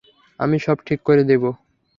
[0.39, 1.43] আমি সব ঠিক করে দিব।